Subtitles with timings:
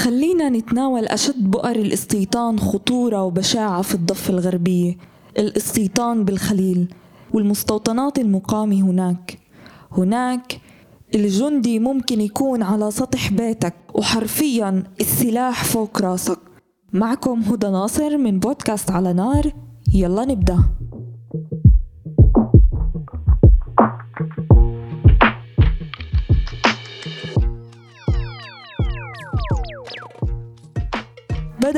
[0.00, 4.96] خلينا نتناول أشد بؤر الاستيطان خطورة وبشاعة في الضفة الغربية
[5.38, 6.94] الاستيطان بالخليل
[7.34, 9.38] والمستوطنات المقامة هناك.
[9.92, 10.60] هناك
[11.14, 16.38] الجندي ممكن يكون على سطح بيتك وحرفيا السلاح فوق راسك.
[16.92, 19.52] معكم هدى ناصر من بودكاست على نار
[19.94, 20.58] يلا نبدأ.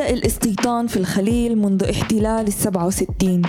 [0.03, 3.43] بدأ الاستيطان في الخليل منذ احتلال السبعة وستين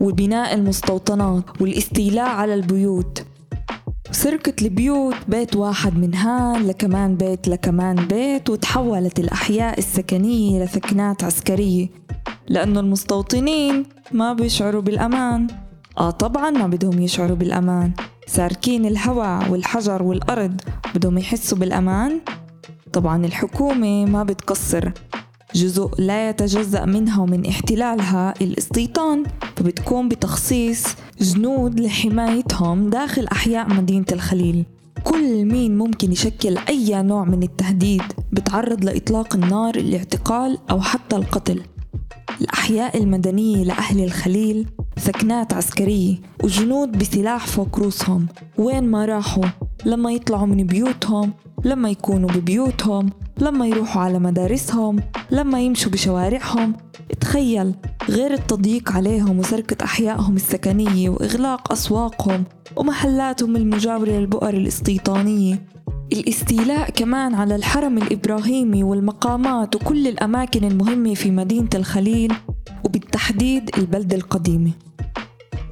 [0.00, 3.22] وبناء المستوطنات والاستيلاء على البيوت.
[4.10, 11.88] سرقت البيوت بيت واحد من هان لكمان بيت لكمان بيت وتحولت الأحياء السكنية لثكنات عسكرية
[12.48, 15.46] لأنه المستوطنين ما بيشعروا بالأمان.
[15.98, 17.92] آه طبعا ما بدهم يشعروا بالأمان.
[18.26, 20.60] ساركين الهواء والحجر والأرض
[20.94, 22.20] بدهم يحسوا بالأمان؟
[22.92, 24.90] طبعا الحكومة ما بتقصر.
[25.54, 29.22] جزء لا يتجزأ منها ومن احتلالها الاستيطان
[29.56, 30.84] فبتكون بتخصيص
[31.20, 34.64] جنود لحمايتهم داخل أحياء مدينة الخليل.
[35.04, 41.62] كل مين ممكن يشكل أي نوع من التهديد بتعرض لإطلاق النار الاعتقال أو حتى القتل.
[42.40, 48.26] الأحياء المدنية لأهل الخليل سكنات عسكرية وجنود بسلاح فوق روسهم
[48.58, 49.44] وين ما راحوا
[49.84, 51.32] لما يطلعوا من بيوتهم
[51.64, 53.10] لما يكونوا ببيوتهم
[53.40, 55.00] لما يروحوا على مدارسهم
[55.30, 56.76] لما يمشوا بشوارعهم
[57.20, 57.74] تخيل
[58.08, 62.44] غير التضييق عليهم وسرقة أحيائهم السكنية وإغلاق أسواقهم
[62.76, 65.66] ومحلاتهم المجاورة للبؤر الاستيطانية
[66.12, 72.32] الاستيلاء كمان على الحرم الإبراهيمي والمقامات وكل الأماكن المهمة في مدينة الخليل
[72.84, 74.70] وبالتحديد البلدة القديمة.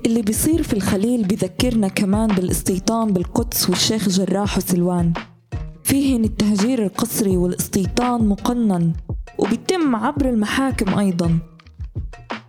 [0.06, 5.12] اللي بيصير في الخليل بذكرنا كمان بالاستيطان بالقدس والشيخ جراح وسلوان
[5.87, 8.92] فيهن التهجير القسري والاستيطان مقنن
[9.39, 11.39] وبيتم عبر المحاكم أيضا.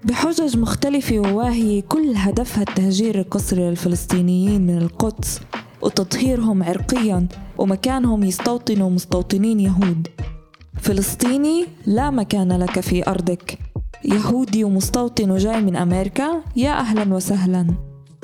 [0.04, 5.42] بحجج مختلفة وواهية كل هدفها التهجير القسري للفلسطينيين من القدس
[5.82, 7.28] وتطهيرهم عرقيا
[7.58, 10.08] ومكانهم يستوطنوا مستوطنين يهود.
[10.82, 13.60] فلسطيني لا مكان لك في أرضك.
[14.06, 17.68] يهودي ومستوطن وجاي من أمريكا يا أهلا وسهلا.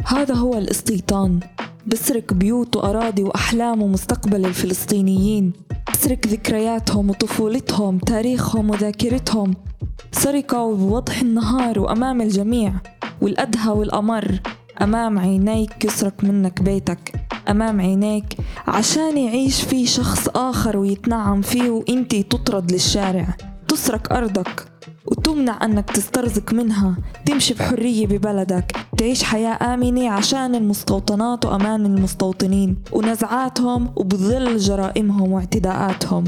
[0.06, 1.40] هذا هو الاستيطان.
[1.88, 5.54] بسرق بيوت وأراضي وأحلام ومستقبل الفلسطينيين.
[5.94, 9.54] بسرق ذكرياتهم وطفولتهم تاريخهم وذاكرتهم.
[10.12, 12.74] سرقة بوضح النهار وأمام الجميع.
[13.22, 14.40] والأدهى والأمر
[14.82, 17.14] أمام عينيك يسرق منك بيتك.
[17.50, 23.38] أمام عينيك عشان يعيش فيه شخص آخر ويتنعم فيه وإنتي تطرد للشارع.
[23.68, 24.73] تسرق أرضك.
[25.28, 26.96] وتمنع أنك تسترزق منها
[27.26, 36.24] تمشي بحرية ببلدك تعيش حياة آمنة عشان المستوطنات وأمان المستوطنين ونزعاتهم وبظل جرائمهم واعتداءاتهم.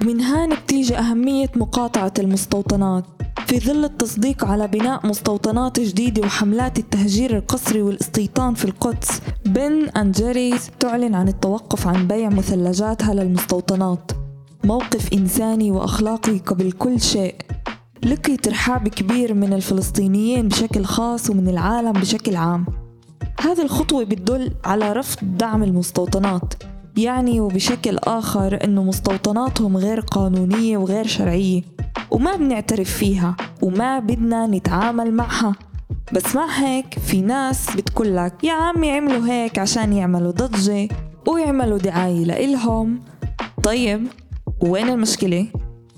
[0.00, 3.04] من هان بتيجي أهمية مقاطعة المستوطنات.
[3.46, 10.56] في ظل التصديق على بناء مستوطنات جديدة وحملات التهجير القسري والاستيطان في القدس بن أند
[10.80, 14.12] تعلن عن التوقف عن بيع مثلجاتها للمستوطنات.
[14.64, 17.34] موقف إنساني وأخلاقي قبل كل شيء.
[18.06, 22.66] لقي ترحاب كبير من الفلسطينيين بشكل خاص ومن العالم بشكل عام.
[23.40, 26.54] هذه الخطوة بتدل على رفض دعم المستوطنات
[26.96, 31.62] يعني وبشكل آخر إنه مستوطناتهم غير قانونية وغير شرعية
[32.10, 35.54] وما بنعترف فيها وما بدنا نتعامل معها.
[36.12, 40.88] بس مع هيك في ناس بتقولك يا عمي عملوا هيك عشان يعملوا ضجة
[41.28, 43.00] ويعملوا دعاية لإلهم.
[43.62, 44.06] طيب
[44.60, 45.46] وين المشكلة؟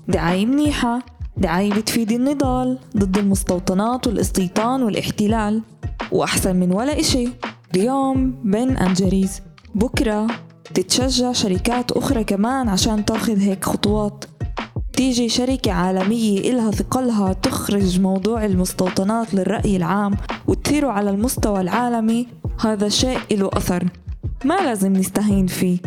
[0.07, 1.14] دعاية منيحة.
[1.37, 5.61] دعاية بتفيد النضال ضد المستوطنات والاستيطان والاحتلال
[6.11, 7.27] وأحسن من ولا إشي.
[7.75, 9.41] اليوم بن أنجريز.
[9.75, 10.27] بكرة
[10.73, 14.25] تتشجع شركات أخرى كمان عشان تاخذ هيك خطوات.
[14.93, 20.13] تيجي شركة عالمية إلها ثقلها تخرج موضوع المستوطنات للرأي العام
[20.47, 22.27] وتثيره على المستوى العالمي
[22.59, 23.83] هذا شيء له أثر.
[24.45, 25.77] ما لازم نستهين فيه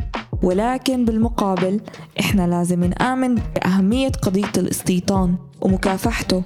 [0.43, 1.81] ولكن بالمقابل
[2.21, 5.35] إحنا لازم نآمن بأهمية قضية الاستيطان.
[5.61, 6.43] ومكافحته.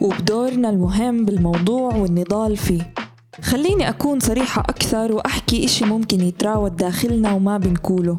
[0.00, 2.94] وبدورنا المهم بالموضوع والنضال فيه.
[3.42, 8.16] خليني أكون صريحة أكثر وأحكي إشي ممكن يتراود داخلنا وما بنقوله.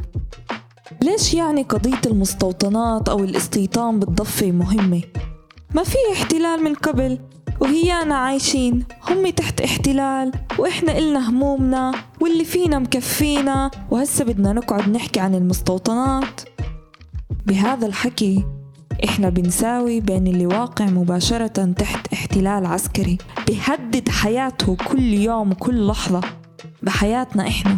[1.01, 5.01] ليش يعني قضية المستوطنات أو الاستيطان بالضفة مهمة؟
[5.75, 7.19] ما في احتلال من قبل
[7.59, 8.83] وهيانا عايشين.
[9.09, 11.91] هم تحت احتلال وإحنا إلنا همومنا
[12.21, 13.71] واللي فينا مكفينا.
[13.91, 16.41] وهسا بدنا نقعد نحكي عن المستوطنات.
[17.45, 18.45] بهذا الحكي
[19.03, 23.17] إحنا بنساوي بين اللي واقع مباشرة تحت احتلال عسكري.
[23.47, 26.21] بيهدد حياته كل يوم وكل لحظة
[26.83, 27.77] بحياتنا إحنا.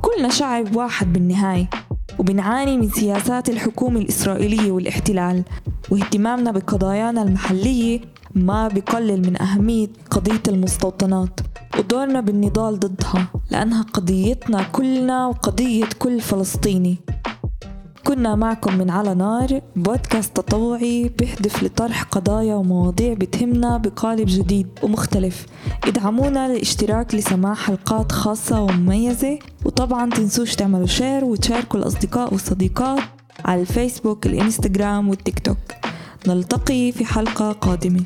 [0.00, 1.70] كلنا شعب واحد بالنهاية
[2.18, 5.42] وبنعاني من سياسات الحكومة الإسرائيلية والاحتلال
[5.90, 8.00] واهتمامنا بقضايانا المحلية
[8.34, 11.40] ما بقلل من أهمية قضية المستوطنات.
[11.78, 16.96] ودورنا بالنضال ضدها لأنها قضيتنا كلنا وقضية كل فلسطيني.
[18.12, 25.46] كنا معكم من على نار بودكاست تطوعي بيهدف لطرح قضايا ومواضيع بتهمنا بقالب جديد ومختلف.
[25.84, 33.02] ادعمونا للاشتراك لسماع حلقات خاصة ومميزة وطبعا تنسوش تعملوا شير وتشاركوا الأصدقاء والصديقات
[33.44, 35.58] على الفيسبوك الإنستغرام والتيك توك.
[36.26, 38.04] نلتقي في حلقة قادمة.